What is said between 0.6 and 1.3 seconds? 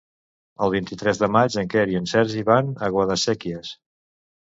El vint-i-tres de